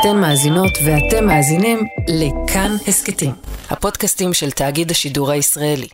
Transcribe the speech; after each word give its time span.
אתן 0.00 0.20
מאזינות 0.20 0.72
ואתם 0.84 1.26
מאזינים 1.26 1.78
לכאן 2.08 2.70
הסכתים, 2.88 3.30
הפודקאסטים 3.70 4.32
של 4.34 4.50
תאגיד 4.50 4.90
השידור 4.90 5.30
הישראלי. 5.30 5.88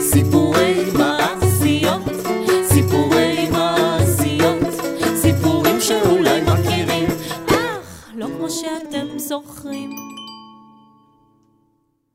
סיפורי 0.00 0.84
מעשיות, 0.98 2.02
סיפורי 2.68 3.50
מעשיות, 3.50 4.74
סיפורים 5.22 5.80
שאולי 5.80 6.40
מכירים, 6.40 7.08
אך 7.46 8.10
לא 8.14 8.26
כמו 8.26 8.50
שאתם 8.50 9.18
זוכרים. 9.18 9.90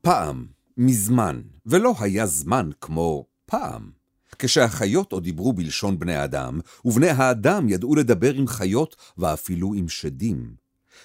פעם, 0.02 0.46
מזמן, 0.76 1.40
ולא 1.66 1.94
היה 2.00 2.26
זמן 2.26 2.70
כמו 2.80 3.24
פעם. 3.46 3.99
כשהחיות 4.40 5.12
עוד 5.12 5.24
דיברו 5.24 5.52
בלשון 5.52 5.98
בני 5.98 6.14
האדם, 6.14 6.60
ובני 6.84 7.08
האדם 7.08 7.68
ידעו 7.68 7.94
לדבר 7.94 8.34
עם 8.34 8.46
חיות 8.46 8.96
ואפילו 9.18 9.74
עם 9.74 9.88
שדים. 9.88 10.54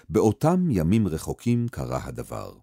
באותם 0.10 0.68
ימים 0.72 1.08
רחוקים 1.08 1.68
קרה 1.72 2.00
הדבר. 2.04 2.54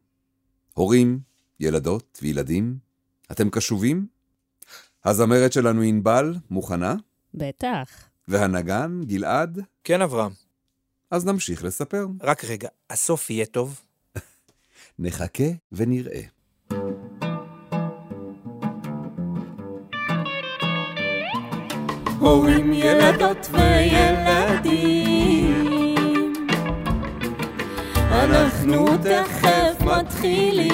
הורים, 0.75 1.21
ילדות 1.61 2.19
וילדים, 2.23 2.79
אתם 3.33 3.51
קשובים? 3.51 4.07
הזמרת 5.05 5.53
שלנו 5.53 5.83
ענבל, 5.83 6.35
מוכנה? 6.51 6.95
בטח. 7.35 8.09
והנגן, 8.29 9.01
גלעד? 9.05 9.59
כן, 9.85 10.02
אברהם. 10.02 10.33
אז 11.11 11.27
נמשיך 11.27 11.65
לספר. 11.65 12.07
רק 12.23 12.45
רגע, 12.45 12.69
הסוף 12.91 13.30
יהיה 13.30 13.47
טוב? 13.47 13.80
נחכה 14.99 15.45
ונראה. 15.73 16.23
הורים, 22.23 22.73
ילדות 22.73 23.51
וילדים, 23.53 24.93
אנחנו 28.13 28.87
תכף 28.96 29.80
מתחילים. 29.80 30.73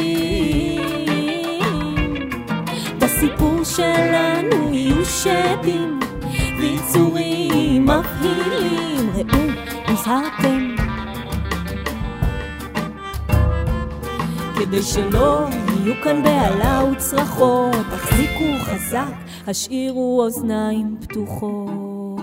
בסיפור 2.99 3.65
שלנו 3.65 4.75
יהיו 4.75 5.05
שדים 5.05 6.01
ויצורים 6.61 7.83
מבהילים. 7.83 9.11
ראו, 9.15 9.45
נזהרתם. 9.93 10.77
כדי 14.59 14.83
שלא 14.83 15.47
יהיו 15.51 15.95
כאן 16.05 16.23
בהלה 16.23 16.85
וצרחות, 16.93 17.87
תחזיקו 17.91 18.38
חזק, 18.89 19.13
השאירו 19.47 20.23
אוזניים 20.23 20.97
פתוחות. 21.01 22.21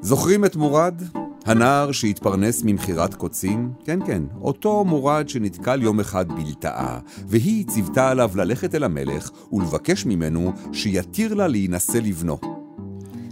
זוכרים 0.00 0.44
את 0.44 0.56
מורד? 0.56 1.02
הנער 1.44 1.92
שהתפרנס 1.92 2.62
ממכירת 2.64 3.14
קוצים? 3.14 3.72
כן, 3.84 3.98
כן, 4.06 4.22
אותו 4.40 4.84
מורד 4.84 5.28
שנתקל 5.28 5.82
יום 5.82 6.00
אחד 6.00 6.28
בלטאה, 6.28 6.98
והיא 7.26 7.66
ציוותה 7.66 8.10
עליו 8.10 8.30
ללכת 8.34 8.74
אל 8.74 8.84
המלך 8.84 9.30
ולבקש 9.52 10.06
ממנו 10.06 10.52
שיתיר 10.72 11.34
לה 11.34 11.48
להינשא 11.48 11.98
לבנו. 11.98 12.38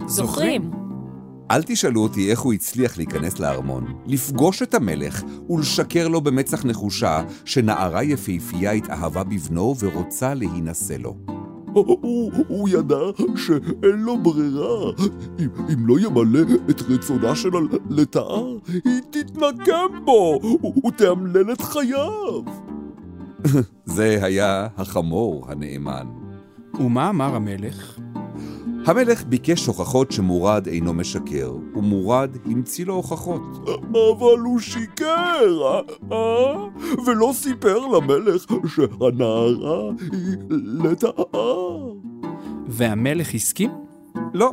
זוכרים? 0.07 0.71
אל 1.51 1.63
תשאלו 1.63 2.03
אותי 2.03 2.31
איך 2.31 2.39
הוא 2.39 2.53
הצליח 2.53 2.97
להיכנס 2.97 3.39
לארמון, 3.39 3.93
לפגוש 4.05 4.61
את 4.61 4.73
המלך 4.73 5.23
ולשקר 5.49 6.07
לו 6.07 6.21
במצח 6.21 6.65
נחושה 6.65 7.23
שנערה 7.45 8.03
יפהפייה 8.03 8.71
התאהבה 8.71 9.23
בבנו 9.23 9.75
ורוצה 9.79 10.33
להינשא 10.33 10.93
לו. 10.93 11.40
הוא, 11.73 12.31
הוא 12.47 12.69
ידע 12.69 12.99
שאין 13.35 13.99
לו 13.99 14.17
ברירה. 14.17 14.91
אם, 15.39 15.47
אם 15.73 15.87
לא 15.87 15.99
ימלא 15.99 16.41
את 16.69 16.81
רצונה 16.81 17.35
של 17.35 17.49
הלטאה, 17.55 18.41
היא 18.73 19.01
תתנקם 19.09 20.05
בו 20.05 20.39
ותאמלל 20.87 21.51
את 21.51 21.61
חייו. 21.61 22.41
זה 23.85 24.19
היה 24.21 24.67
החמור 24.77 25.45
הנאמן. 25.51 26.07
ומה 26.79 27.09
אמר 27.09 27.35
המלך? 27.35 27.99
המלך 28.85 29.23
ביקש 29.23 29.65
הוכחות 29.65 30.11
שמורד 30.11 30.67
אינו 30.67 30.93
משקר, 30.93 31.51
ומורד 31.75 32.37
המציא 32.45 32.85
לו 32.85 32.93
הוכחות. 32.93 33.41
אבל 33.89 34.39
הוא 34.43 34.59
שיקר, 34.59 35.61
אה? 35.63 35.81
אה? 36.11 36.67
ולא 37.05 37.31
סיפר 37.33 37.77
למלך 37.77 38.45
שהנערה 38.67 39.89
היא 40.11 40.37
לטאה. 40.49 41.23
והמלך 42.67 43.33
הסכים? 43.33 43.71
לא. 44.33 44.51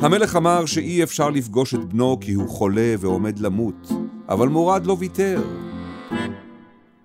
המלך 0.00 0.36
אמר 0.36 0.66
שאי 0.66 1.02
אפשר 1.02 1.30
לפגוש 1.30 1.74
את 1.74 1.84
בנו 1.84 2.20
כי 2.20 2.32
הוא 2.32 2.48
חולה 2.48 2.94
ועומד 2.98 3.38
למות, 3.38 3.92
אבל 4.28 4.48
מורד 4.48 4.86
לא 4.86 4.96
ויתר. 4.98 5.42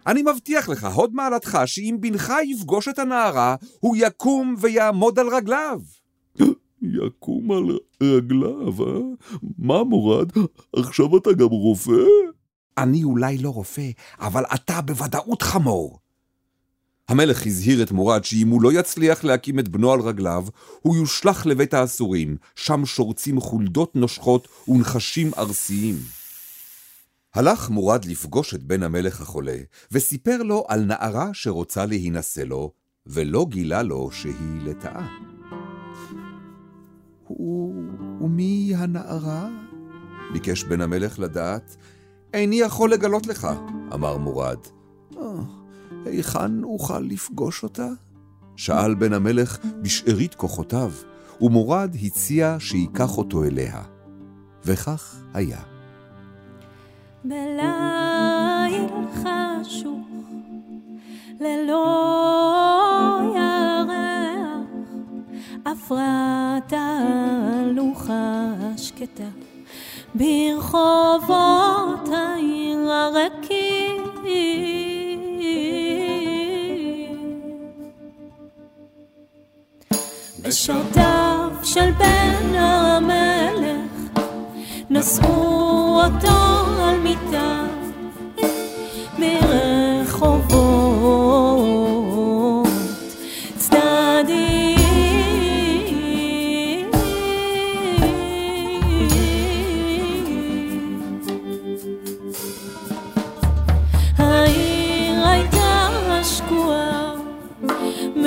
אני 0.07 0.21
מבטיח 0.21 0.69
לך, 0.69 0.83
הוד 0.83 1.15
מעלתך, 1.15 1.59
שאם 1.65 1.97
בנך 1.99 2.33
יפגוש 2.43 2.87
את 2.87 2.99
הנערה, 2.99 3.55
הוא 3.79 3.95
יקום 3.99 4.55
ויעמוד 4.59 5.19
על 5.19 5.27
רגליו. 5.27 5.79
יקום 6.81 7.51
על 7.51 7.77
רגליו, 8.03 8.83
אה? 8.83 8.99
מה 9.57 9.83
מורד? 9.83 10.31
עכשיו 10.75 11.17
אתה 11.17 11.33
גם 11.33 11.47
רופא? 11.47 12.01
אני 12.77 13.03
אולי 13.03 13.37
לא 13.37 13.49
רופא, 13.49 13.89
אבל 14.19 14.43
אתה 14.53 14.81
בוודאות 14.81 15.41
חמור. 15.41 15.99
המלך 17.09 17.45
הזהיר 17.47 17.83
את 17.83 17.91
מורד 17.91 18.23
שאם 18.23 18.49
הוא 18.49 18.61
לא 18.61 18.73
יצליח 18.73 19.23
להקים 19.23 19.59
את 19.59 19.69
בנו 19.69 19.93
על 19.93 19.99
רגליו, 19.99 20.45
הוא 20.81 20.95
יושלך 20.95 21.45
לבית 21.45 21.73
האסורים, 21.73 22.37
שם 22.55 22.85
שורצים 22.85 23.39
חולדות 23.39 23.95
נושכות 23.95 24.47
ונחשים 24.67 25.31
ארסיים. 25.37 25.95
הלך 27.33 27.69
מורד 27.69 28.05
לפגוש 28.05 28.53
את 28.53 28.63
בן 28.63 28.83
המלך 28.83 29.21
החולה, 29.21 29.57
וסיפר 29.91 30.43
לו 30.43 30.65
על 30.67 30.85
נערה 30.85 31.29
שרוצה 31.33 31.85
להינשא 31.85 32.41
לו, 32.41 32.71
ולא 33.05 33.45
גילה 33.49 33.83
לו 33.83 34.11
שהיא 34.11 34.61
לטאה. 34.63 35.28
ומי 38.21 38.73
הנערה? 38.77 39.49
ביקש 40.33 40.63
בן 40.63 40.81
המלך 40.81 41.19
לדעת. 41.19 41.75
איני 42.33 42.55
יכול 42.55 42.91
לגלות 42.91 43.27
לך, 43.27 43.47
אמר 43.93 44.17
מורד. 44.17 44.57
היכן 46.05 46.63
אוכל 46.63 46.99
לפגוש 46.99 47.63
אותה? 47.63 47.87
שאל 48.55 48.95
בן 48.95 49.13
המלך 49.13 49.57
בשארית 49.81 50.35
כוחותיו, 50.35 50.91
ומורד 51.41 51.95
הציע 52.03 52.55
שייקח 52.59 53.17
אותו 53.17 53.43
אליה. 53.43 53.81
וכך 54.65 55.15
היה. 55.33 55.59
בליל 57.23 58.87
חשוך, 59.13 60.07
ללא 61.39 62.78
עברה 65.71 66.57
תהלוכה 66.67 68.53
שקטה 68.77 69.23
ברחובות 70.15 71.29
העיר 72.13 72.91
הרכים. 72.91 73.99
בשעותיו 80.49 81.49
של 81.63 81.91
בן 81.91 82.55
המלך 82.55 84.21
נשאו 84.89 86.01
אותו 86.03 86.38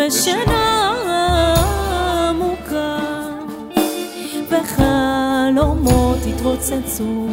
בשינה 0.07 0.95
עמוקה 2.31 2.99
וחלומות 4.51 6.19
התרוצצו 6.35 7.29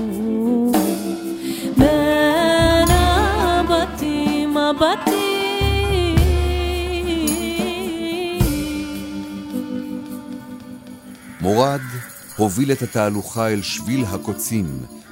בין 1.77 2.87
הבתים 2.89 4.57
הבתים 4.57 6.15
מורד 11.41 11.79
הוביל 12.37 12.71
את 12.71 12.81
התהלוכה 12.81 13.49
אל 13.49 13.61
שביל 13.61 14.05
הקוצים, 14.05 14.65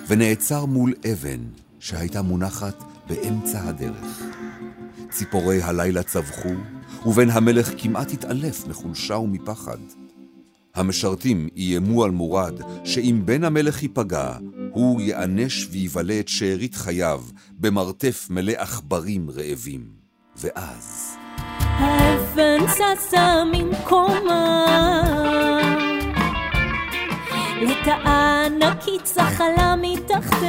ונעצר 0.08 0.66
מול 0.66 0.94
אבן 1.12 1.40
שהייתה 1.80 2.22
מונחת 2.22 2.84
באמצע 3.08 3.60
הדרך. 3.68 4.22
ציפורי 5.10 5.62
הלילה 5.62 6.04
צווחו, 6.04 6.50
ובן 7.08 7.30
המלך 7.30 7.70
כמעט 7.78 8.12
התעלף 8.12 8.68
מחולשה 8.68 9.16
ומפחד. 9.16 9.78
המשרתים 10.76 11.48
איימו 11.56 12.04
על 12.04 12.12
מורד 12.12 12.62
שאם 12.84 13.22
בן 13.26 13.44
המלך 13.44 13.84
ייפגע, 13.84 14.32
הוא 14.72 15.02
ייענש 15.02 15.68
ויבלה 15.72 16.20
את 16.20 16.28
שארית 16.28 16.76
חייו 16.76 17.22
במרתף 17.52 18.28
מלא 18.30 18.54
עכברים 18.58 19.30
רעבים. 19.30 19.88
ואז... 20.36 21.18
האבן 21.60 22.60
זזה 22.68 23.44
ממקומה 23.54 24.66
לטאה 27.62 28.46
ענקית 28.46 29.06
זחלה 29.06 29.76
מתחתיה 29.82 30.48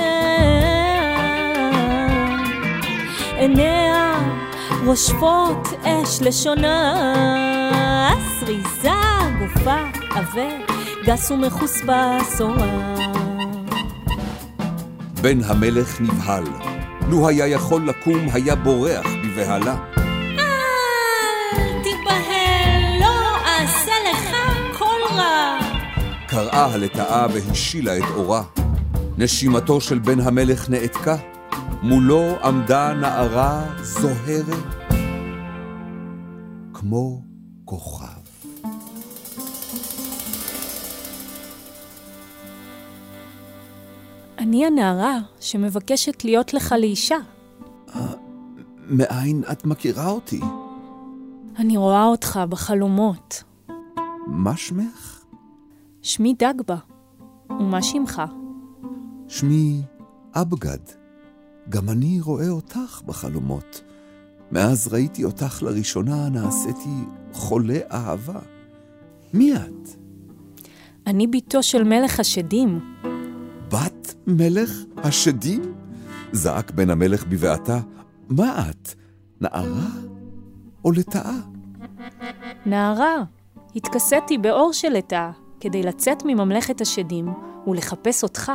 עיניה 3.37 4.08
רושפות 4.89 5.69
אש 5.85 6.23
לשונה 6.23 6.95
סריזה 8.41 8.91
גופה 9.39 9.77
עבה 10.11 10.49
גס 11.05 11.31
ומחוספס 11.31 12.41
עורה 12.41 12.95
בן 15.21 15.39
המלך 15.45 16.01
נבהל. 16.01 16.45
לו 17.11 17.29
היה 17.29 17.47
יכול 17.47 17.89
לקום, 17.89 18.27
היה 18.33 18.55
בורח 18.55 19.07
בבהלה. 19.25 19.77
אל 20.39 21.83
תיבהל, 21.83 23.01
לא 23.01 23.37
אעשה 23.47 23.93
לך 24.11 24.37
כל 24.79 25.15
רע. 25.17 25.59
קראה 26.27 26.67
הלטאה 26.75 27.27
והשילה 27.33 27.99
את 27.99 28.11
אורה. 28.15 28.43
נשימתו 29.19 29.81
של 29.81 29.99
בן 29.99 30.21
המלך 30.21 30.71
נעתקה, 30.71 31.17
מולו 31.83 32.23
עמדה 32.45 32.95
נערה 32.95 33.67
זוהרת, 33.83 34.65
כמו 36.75 37.23
כוכב. 37.65 38.07
אני 44.39 44.67
הנערה 44.67 45.19
שמבקשת 45.41 46.25
להיות 46.25 46.55
לך 46.55 46.75
לאישה. 46.79 47.17
מאין 48.87 49.43
את 49.53 49.65
מכירה 49.65 50.11
אותי? 50.11 50.41
אני 51.59 51.77
רואה 51.77 52.05
אותך 52.05 52.41
בחלומות. 52.49 53.43
מה 54.27 54.57
שמך? 54.57 55.25
שמי 56.03 56.35
דגבה. 56.39 56.77
ומה 57.51 57.83
שמך? 57.83 58.23
שמי 59.29 59.83
אבגד. 60.35 61.08
גם 61.69 61.89
אני 61.89 62.21
רואה 62.21 62.49
אותך 62.49 63.03
בחלומות. 63.07 63.83
מאז 64.53 64.89
ראיתי 64.89 65.25
אותך 65.25 65.63
לראשונה 65.63 66.29
נעשיתי 66.29 66.95
חולה 67.33 67.79
אהבה. 67.93 68.41
מי 69.35 69.55
את? 69.55 69.89
אני 71.07 71.27
בתו 71.27 71.63
של 71.63 71.85
מלך 71.85 72.21
השדים. 72.21 72.81
בת 73.69 74.15
מלך 74.27 74.71
השדים? 74.97 75.75
זעק 76.33 76.71
בן 76.71 76.91
המלך 76.91 77.27
בבעתה, 77.27 77.81
מה 78.29 78.71
את? 78.71 78.95
נערה 79.41 79.89
או 80.85 80.93
לטאה? 80.93 81.37
נערה, 82.67 83.25
התכסיתי 83.77 84.39
באור 84.39 84.73
של 84.73 84.89
לטאה 84.89 85.31
כדי 85.61 85.83
לצאת 85.83 86.23
מממלכת 86.25 86.81
השדים 86.81 87.29
ולחפש 87.67 88.23
אותך. 88.23 88.53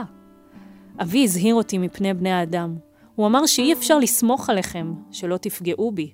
אבי 1.02 1.24
הזהיר 1.24 1.56
אותי 1.56 1.78
מפני 1.78 2.14
בני 2.14 2.32
האדם. 2.32 2.76
הוא 3.16 3.28
אמר 3.28 3.46
שאי 3.46 3.74
אפשר 3.74 4.00
לסמוך 4.00 4.50
עליכם, 4.50 4.94
שלא 5.12 5.38
תפגעו 5.38 5.92
בי. 5.92 6.14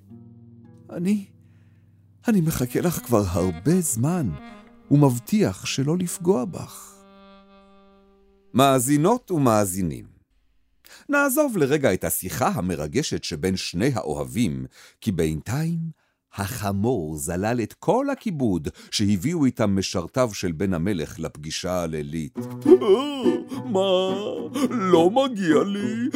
אני, 0.90 1.26
אני 2.28 2.42
מחכה 2.42 2.82
לך 2.82 3.00
כבר 3.06 3.24
הרבה 3.28 3.82
זמן, 3.82 4.30
ומבטיח 4.92 5.66
שלא 5.66 5.98
לפגוע 5.98 6.46
בך. 6.46 6.96
מאזינות 8.54 9.32
ומאזינים, 9.32 10.06
נעזוב 11.10 11.58
לרגע 11.58 11.94
את 11.94 12.04
השיחה 12.04 12.48
המרגשת 12.48 13.24
שבין 13.24 13.58
שני 13.58 13.92
האוהבים, 13.96 14.66
כי 15.02 15.12
בינתיים 15.12 15.80
החמור 16.36 17.16
זלל 17.18 17.60
את 17.64 17.74
כל 17.74 18.10
הכיבוד 18.10 18.68
שהביאו 18.92 19.46
איתם 19.46 19.76
משרתיו 19.76 20.30
של 20.34 20.52
בן 20.52 20.74
המלך 20.74 21.20
לפגישה 21.20 21.82
הלילית. 21.82 22.38
מה? 23.66 24.10
לא 24.70 25.10
מגיע 25.10 25.64
לי? 25.64 26.10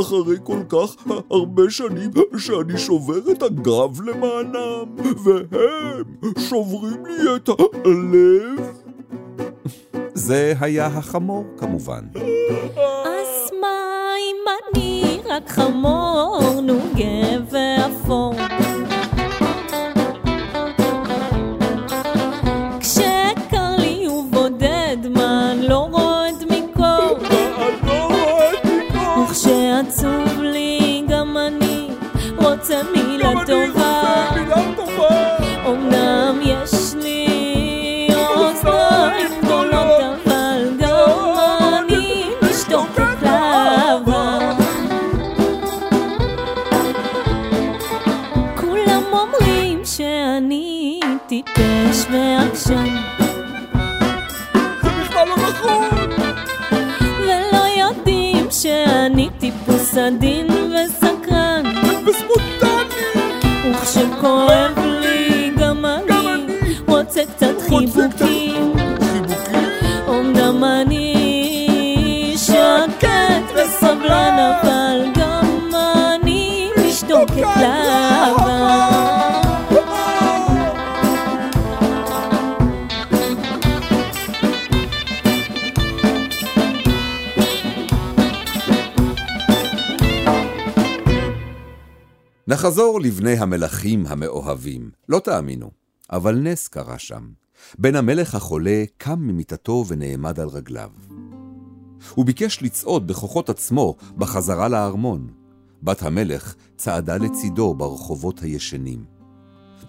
אחרי 0.00 0.36
כל 0.44 0.62
כך 0.68 0.94
הרבה 1.30 1.70
שנים 1.70 2.10
שאני 2.38 2.78
שובר 2.78 3.32
את 3.32 3.42
הגב 3.42 4.00
למענם, 4.00 4.96
והם 5.24 6.32
שוברים 6.48 7.06
לי 7.06 7.36
את 7.36 7.48
הלב? 7.48 8.82
זה 10.14 10.54
היה 10.60 10.86
החמור, 10.86 11.44
כמובן. 11.58 12.04
אז 13.04 13.50
מה 13.60 14.12
אם 14.18 14.36
אני 14.74 15.20
רק 15.24 15.48
חמור 15.48 16.60
נוגה 16.60 17.44
ואפור? 17.50 18.34
כשקר 18.34 18.61
כולם 49.12 49.28
אומרים 49.34 49.84
שאני 49.84 51.00
טיפש 51.26 52.06
ועקשן 52.12 52.96
זה 54.82 54.90
בכלל 55.00 55.28
לא 55.28 55.36
נכון. 55.36 56.10
ולא 57.18 57.64
יודעים 57.78 58.46
שאני 58.50 59.28
טיפוס 59.38 59.96
עדין 59.96 60.46
וסקרן 60.50 61.62
וספונטני. 62.06 63.72
וכשכואב 63.72 64.78
לי 65.00 65.50
גם 65.58 65.86
אני 65.86 66.56
רוצה 66.88 67.20
קצת 67.36 67.60
חיבוקים. 67.68 68.72
אמנם 70.08 70.64
אני 70.64 72.34
שקט 72.36 73.54
וסבלן 73.54 74.56
אבל 74.62 75.04
גם 75.14 75.70
אני 75.74 76.68
משתוקק 76.86 77.36
לאהבה 77.38 77.81
נחזור 92.52 93.00
לבני 93.00 93.38
המלכים 93.38 94.06
המאוהבים. 94.06 94.90
לא 95.08 95.18
תאמינו, 95.18 95.70
אבל 96.10 96.38
נס 96.38 96.68
קרה 96.68 96.98
שם. 96.98 97.28
בן 97.78 97.96
המלך 97.96 98.34
החולה 98.34 98.84
קם 98.96 99.18
ממיטתו 99.18 99.84
ונעמד 99.88 100.40
על 100.40 100.48
רגליו. 100.48 100.90
הוא 102.14 102.26
ביקש 102.26 102.62
לצעוד 102.62 103.06
בכוחות 103.06 103.50
עצמו 103.50 103.96
בחזרה 104.16 104.68
לארמון. 104.68 105.28
בת 105.82 106.02
המלך 106.02 106.54
צעדה 106.76 107.16
לצידו 107.16 107.74
ברחובות 107.74 108.40
הישנים. 108.40 109.04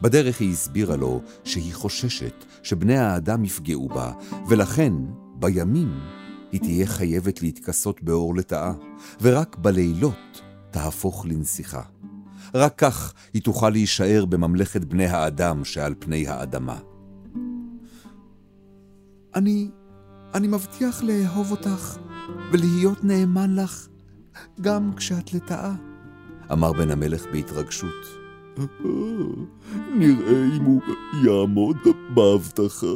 בדרך 0.02 0.40
היא 0.40 0.52
הסבירה 0.52 0.96
לו 0.96 1.22
שהיא 1.44 1.74
חוששת 1.74 2.46
שבני 2.64 2.98
האדם 2.98 3.46
יפגעו 3.46 3.88
בה, 3.88 4.12
ולכן, 4.48 4.94
בימים, 5.40 6.00
היא 6.52 6.60
תהיה 6.60 6.88
חייבת 6.88 7.42
להתכסות 7.42 8.04
באור 8.04 8.36
לטאה, 8.36 8.74
ורק 9.22 9.58
בלילות 9.58 10.42
תהפוך 10.72 11.26
לנסיכה. 11.26 11.82
רק 12.54 12.74
כך 12.78 13.14
היא 13.34 13.42
תוכל 13.42 13.70
להישאר 13.70 14.26
בממלכת 14.26 14.86
בני 14.86 15.06
האדם 15.06 15.66
שעל 15.66 15.96
פני 16.00 16.28
האדמה. 16.28 16.80
אני, 19.36 19.70
אני 20.34 20.48
מבטיח 20.48 21.04
לאהוב 21.04 21.52
אותך 21.52 21.98
ולהיות 22.52 23.04
נאמן 23.04 23.56
לך 23.56 23.88
גם 24.62 24.92
כשאת 24.96 25.34
לטאה, 25.34 25.74
אמר 26.52 26.74
בן 26.74 26.92
המלך 26.92 27.26
בהתרגשות. 27.32 28.06
נראה 29.96 30.46
אם 30.58 30.64
הוא 30.64 30.82
יעמוד 31.24 31.78
בהבטחה. 32.14 32.88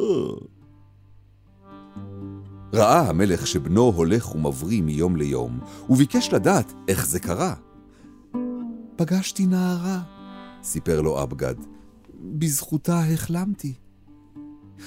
ראה 2.74 3.08
המלך 3.08 3.46
שבנו 3.46 3.82
הולך 3.82 4.34
ומבריא 4.34 4.82
מיום 4.82 5.16
ליום, 5.16 5.60
וביקש 5.88 6.32
לדעת 6.32 6.72
איך 6.88 7.06
זה 7.06 7.20
קרה. 7.20 7.54
פגשתי 8.98 9.46
נערה, 9.46 10.00
סיפר 10.62 11.00
לו 11.00 11.22
אבגד. 11.22 11.54
בזכותה 12.20 13.00
החלמתי. 13.00 13.74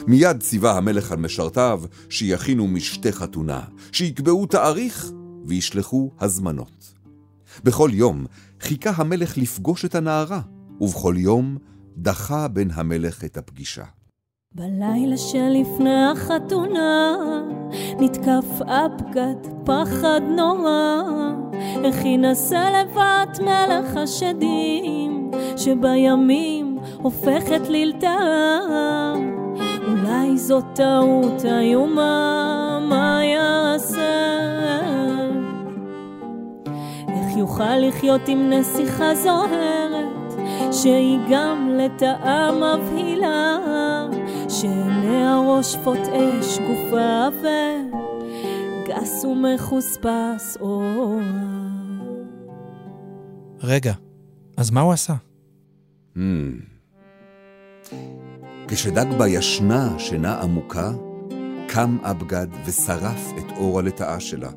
מיד 0.08 0.40
ציווה 0.40 0.78
המלך 0.78 1.12
על 1.12 1.20
משרתיו 1.20 1.84
שיכינו 2.10 2.68
משתה 2.68 3.12
חתונה, 3.12 3.62
שיקבעו 3.92 4.46
תאריך 4.46 5.12
וישלחו 5.46 6.12
הזמנות. 6.20 6.94
בכל 7.64 7.90
יום 7.94 8.26
חיכה 8.62 8.92
המלך 8.96 9.38
לפגוש 9.38 9.86
את 9.86 9.96
הנערה, 9.96 10.42
ובכל 10.82 11.16
יום 11.18 11.58
דחה 11.98 12.48
בן 12.48 12.72
המלך 12.72 13.26
את 13.26 13.38
הפגישה. 13.38 13.86
בלילה 14.56 15.18
שלפני 15.18 16.06
החתונה 16.06 17.16
נתקף 18.00 18.62
אבגד 18.62 19.48
פחד 19.66 20.22
נורא 20.38 21.02
איך 21.84 22.06
ינסה 22.06 22.66
לבת 22.70 23.40
מלך 23.40 23.98
השדים 23.98 25.32
שבימים 25.58 26.78
הופכת 26.98 27.70
ללטה 27.70 28.18
אולי 29.88 30.38
זאת 30.38 30.66
טעות 30.76 31.46
איומה 31.46 32.80
מה 32.90 33.22
יעשה? 33.24 34.42
איך 37.08 37.38
יוכל 37.38 37.78
לחיות 37.78 38.22
עם 38.28 38.50
נסיכה 38.50 39.16
זוהרת 39.16 40.34
שהיא 40.72 41.20
גם 41.30 41.70
לטאה 41.78 42.52
מבהילה 42.52 43.58
שעיניה 44.62 45.36
רושפות 45.36 45.98
אש 45.98 46.60
גופה 46.60 47.28
וגס 47.42 49.26
ומחוספס 49.26 50.58
אורה. 50.60 51.22
רגע, 53.60 53.94
אז 54.58 54.72
מה 54.72 54.82
הוא 54.82 54.94
עשה? 54.94 55.14
Hmm. 56.16 56.20
כשדגבה 58.68 59.28
ישנה 59.28 60.00
שינה 60.00 60.42
עמוקה, 60.42 60.92
קם 61.68 61.98
אבגד 62.04 62.48
ושרף 62.66 63.32
את 63.38 63.52
אור 63.58 63.80
הלטאה 63.80 64.20
שלה, 64.20 64.50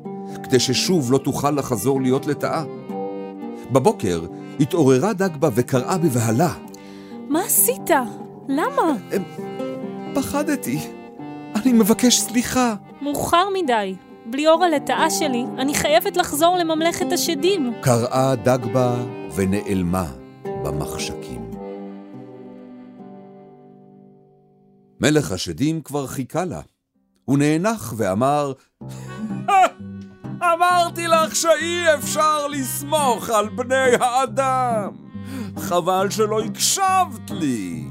כדי 0.43 0.59
ששוב 0.59 1.11
לא 1.11 1.17
תוכל 1.17 1.51
לחזור 1.51 2.01
להיות 2.01 2.27
לטאה. 2.27 2.63
בבוקר 3.71 4.25
התעוררה 4.59 5.13
דגבה 5.13 5.49
וקראה 5.55 5.97
בבהלה. 5.97 6.53
מה 7.29 7.41
עשית? 7.41 7.89
למה? 8.47 8.93
פחדתי. 10.15 10.79
אני 11.55 11.73
מבקש 11.73 12.19
סליחה. 12.19 12.75
מאוחר 13.01 13.45
מדי. 13.53 13.95
בלי 14.25 14.47
אור 14.47 14.63
הלטאה 14.63 15.09
שלי, 15.09 15.45
אני 15.57 15.73
חייבת 15.73 16.17
לחזור 16.17 16.57
לממלכת 16.57 17.11
השדים. 17.11 17.73
קראה 17.81 18.35
דגבה 18.35 18.95
ונעלמה 19.35 20.05
במחשכים. 20.63 21.51
מלך 24.99 25.31
השדים 25.31 25.81
כבר 25.81 26.07
חיכה 26.07 26.45
לה. 26.45 26.61
הוא 27.25 27.37
נאנח 27.37 27.93
ואמר, 27.97 28.53
אמרתי 30.53 31.07
לך 31.07 31.35
שאי 31.35 31.93
אפשר 31.97 32.47
לסמוך 32.47 33.29
על 33.29 33.49
בני 33.49 33.95
האדם. 33.99 34.89
חבל 35.57 36.09
שלא 36.09 36.41
הקשבת 36.41 37.31
לי. 37.31 37.83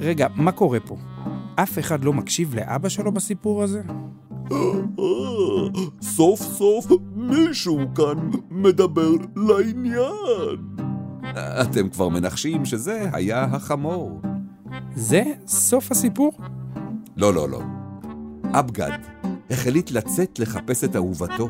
רגע, 0.00 0.26
מה 0.34 0.52
קורה 0.52 0.80
פה? 0.80 0.96
אף 1.56 1.78
אחד 1.78 2.04
לא 2.04 2.12
מקשיב 2.12 2.54
לאבא 2.54 2.88
שלו 2.88 3.12
בסיפור 3.12 3.62
הזה? 3.62 3.82
סוף 6.02 6.40
סוף 6.40 6.86
מישהו 7.14 7.78
כאן 7.94 8.30
מדבר 8.50 9.10
לעניין. 9.36 10.78
אתם 11.36 11.88
כבר 11.88 12.08
מנחשים 12.08 12.64
שזה 12.64 13.08
היה 13.12 13.44
החמור. 13.44 14.20
זה 14.94 15.22
סוף 15.46 15.90
הסיפור? 15.90 16.32
לא, 17.16 17.34
לא, 17.34 17.48
לא. 17.48 17.62
אבגד 18.44 18.98
החליט 19.50 19.90
לצאת 19.90 20.38
לחפש 20.38 20.84
את 20.84 20.96
אהובתו. 20.96 21.48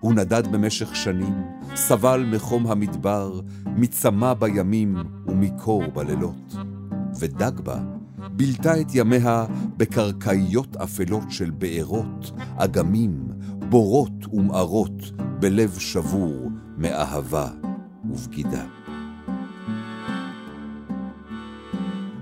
הוא 0.00 0.14
נדד 0.14 0.52
במשך 0.52 0.96
שנים, 0.96 1.42
סבל 1.74 2.24
מחום 2.34 2.66
המדבר, 2.66 3.40
מצמא 3.66 4.34
בימים 4.34 4.96
ומקור 5.26 5.82
בלילות. 5.86 6.54
ודגבה 7.20 7.80
בילתה 8.32 8.80
את 8.80 8.86
ימיה 8.94 9.44
בקרקעיות 9.76 10.76
אפלות 10.76 11.30
של 11.30 11.50
בארות, 11.50 12.32
אגמים, 12.56 13.28
בורות 13.68 14.26
ומערות, 14.32 15.12
בלב 15.40 15.78
שבור 15.78 16.50
מאהבה 16.78 17.48
ובגידה. 18.04 18.66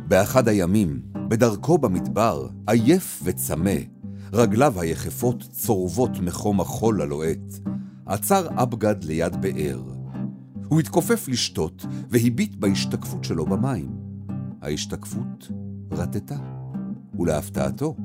באחד 0.09 0.49
הימים, 0.49 1.01
בדרכו 1.29 1.79
במדבר, 1.79 2.49
עייף 2.67 3.21
וצמא, 3.25 3.77
רגליו 4.33 4.81
היחפות 4.81 5.43
צורבות 5.51 6.21
מחום 6.21 6.61
החול 6.61 7.03
הלוהט, 7.03 7.55
עצר 8.07 8.47
אבגד 8.63 9.05
ליד 9.05 9.41
באר. 9.41 9.83
הוא 10.69 10.81
התכופף 10.81 11.29
לשתות 11.29 11.87
והביט 12.11 12.55
בהשתקפות 12.55 13.25
שלו 13.25 13.47
במים. 13.47 13.91
ההשתקפות 14.63 15.49
רטטה, 15.91 16.39
ולהפתעתו, 17.19 17.97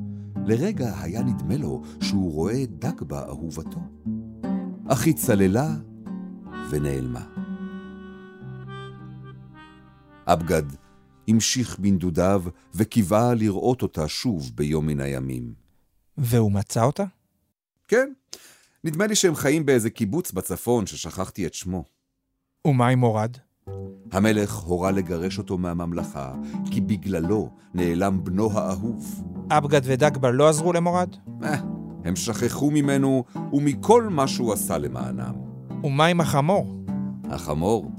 לרגע 0.46 1.00
היה 1.00 1.22
נדמה 1.22 1.56
לו 1.56 1.82
שהוא 2.00 2.32
רואה 2.32 2.64
דגבה 2.68 3.26
אהובתו. 3.26 3.80
אך 4.88 5.06
היא 5.06 5.14
צללה 5.14 5.68
ונעלמה. 6.70 7.26
אבגד 10.26 10.62
המשיך 11.28 11.78
בנדודיו 11.78 12.42
וקיווה 12.74 13.34
לראות 13.34 13.82
אותה 13.82 14.08
שוב 14.08 14.50
ביום 14.54 14.86
מן 14.86 15.00
הימים. 15.00 15.54
והוא 16.18 16.52
מצא 16.52 16.84
אותה? 16.84 17.04
כן, 17.88 18.12
נדמה 18.84 19.06
לי 19.06 19.14
שהם 19.14 19.34
חיים 19.34 19.66
באיזה 19.66 19.90
קיבוץ 19.90 20.32
בצפון 20.32 20.86
ששכחתי 20.86 21.46
את 21.46 21.54
שמו. 21.54 21.84
ומה 22.66 22.88
עם 22.88 22.98
מורד? 22.98 23.36
המלך 24.12 24.54
הורה 24.54 24.90
לגרש 24.90 25.38
אותו 25.38 25.58
מהממלכה, 25.58 26.32
כי 26.70 26.80
בגללו 26.80 27.50
נעלם 27.74 28.24
בנו 28.24 28.50
האהוב. 28.52 29.22
אבגד 29.50 29.80
ודגבה 29.84 30.30
לא 30.30 30.48
עזרו 30.48 30.72
למורד? 30.72 31.08
אה, 31.42 31.56
הם 32.04 32.16
שכחו 32.16 32.70
ממנו 32.70 33.24
ומכל 33.52 34.08
מה 34.10 34.28
שהוא 34.28 34.52
עשה 34.52 34.78
למענם. 34.78 35.34
ומה 35.84 36.06
עם 36.06 36.20
החמור? 36.20 36.84
החמור? 37.30 37.90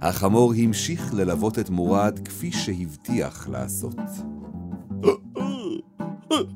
החמור 0.00 0.54
המשיך 0.54 1.14
ללוות 1.14 1.58
את 1.58 1.70
מורד 1.70 2.18
כפי 2.24 2.52
שהבטיח 2.52 3.48
לעשות. 3.48 3.96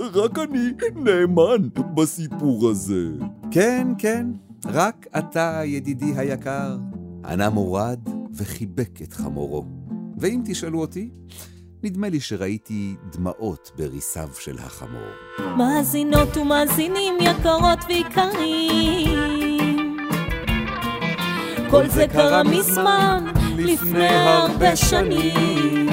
רק 0.01 0.39
אני 0.39 0.71
נאמן 0.95 1.69
בסיפור 1.95 2.69
הזה. 2.71 3.11
כן, 3.51 3.89
כן, 3.99 4.27
רק 4.67 5.07
אתה, 5.19 5.61
ידידי 5.65 6.13
היקר. 6.17 6.79
ענה 7.25 7.51
מורד 7.51 8.01
וחיבק 8.37 9.03
את 9.03 9.13
חמורו. 9.13 9.65
ואם 10.19 10.43
תשאלו 10.45 10.81
אותי, 10.81 11.11
נדמה 11.83 12.09
לי 12.09 12.21
שראיתי 12.21 12.95
דמעות 13.13 13.71
בריסיו 13.77 14.29
של 14.39 14.59
החמור. 14.59 15.11
מאזינות 15.57 16.37
ומאזינים 16.37 17.15
יקרות 17.21 17.79
ויקרים 17.89 19.45
כל 21.71 21.89
זה 21.89 22.07
קרה 22.13 22.43
מזמן, 22.43 23.25
לפני 23.59 24.09
הרבה 24.09 24.77
שנים 24.77 25.89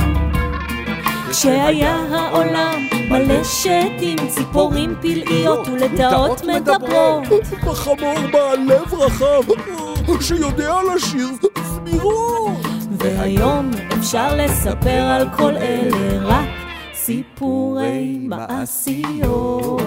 כשהיה 1.32 1.96
העולם 1.96 2.80
מלא 3.10 3.44
שתים, 3.44 4.18
ציפורים 4.30 4.96
פלאיות 5.02 5.68
ולטאות 5.68 6.42
מדברות 6.44 7.44
בחמור 7.66 8.16
בעל 8.32 8.60
לב 8.60 8.94
רחב, 8.94 9.44
שיודע 10.22 10.76
לשיר 10.96 11.30
והיום 12.98 13.72
אפשר 14.00 14.36
לספר 14.36 15.02
על 15.02 15.28
כל 15.38 15.58
אלה 15.58 16.26
רק 16.26 16.50
סיפורי 16.94 18.18
מעשיות. 18.22 19.82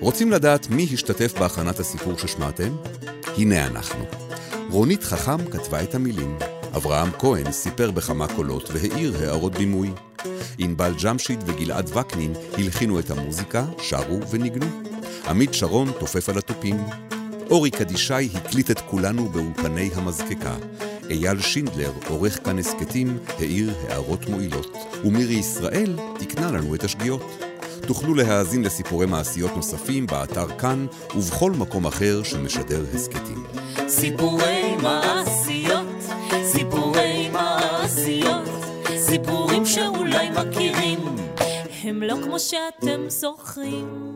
רוצים 0.00 0.32
לדעת 0.32 0.70
מי 0.70 0.88
השתתף 0.92 1.38
בהכנת 1.38 1.80
הסיפור 1.80 2.18
ששמעתם? 2.18 2.76
הנה 3.36 3.66
אנחנו. 3.66 4.04
רונית 4.70 5.04
חכם 5.04 5.50
כתבה 5.50 5.82
את 5.82 5.94
המילים. 5.94 6.38
אברהם 6.76 7.10
כהן 7.18 7.52
סיפר 7.52 7.90
בכמה 7.90 8.26
קולות 8.36 8.70
והעיר 8.72 9.16
הערות 9.20 9.54
בימוי. 9.54 9.90
ענבל 10.58 10.94
ג'משיד 11.02 11.44
וגלעד 11.46 11.96
וקנין 11.96 12.32
הלחינו 12.58 12.98
את 12.98 13.10
המוזיקה, 13.10 13.64
שרו 13.78 14.20
וניגנו. 14.30 14.66
עמית 15.28 15.54
שרון 15.54 15.92
תופף 15.98 16.28
על 16.28 16.38
התופים. 16.38 16.76
אורי 17.50 17.70
קדישאי 17.70 18.28
הקליט 18.34 18.70
את 18.70 18.80
כולנו 18.80 19.28
באולפני 19.28 19.90
המזקקה. 19.94 20.56
אייל 21.10 21.40
שינדלר, 21.40 21.92
עורך 22.08 22.44
כאן 22.44 22.58
הסכתים, 22.58 23.18
העיר 23.38 23.74
הערות 23.88 24.28
מועילות. 24.28 24.76
ומירי 25.04 25.34
ישראל 25.34 25.98
תיקנה 26.18 26.50
לנו 26.50 26.74
את 26.74 26.84
השגיאות. 26.84 27.22
תוכלו 27.86 28.14
להאזין 28.14 28.64
לסיפורי 28.64 29.06
מעשיות 29.06 29.56
נוספים 29.56 30.06
באתר 30.06 30.58
כאן 30.58 30.86
ובכל 31.16 31.50
מקום 31.50 31.86
אחר 31.86 32.22
שמשדר 32.22 32.84
הסכתים. 32.94 33.44
סיפורי 33.88 34.76
מעשיות, 34.82 35.43
לא 42.04 42.14
כמו 42.24 42.38
שאתם 42.38 43.00
זוכרים. 43.08 44.13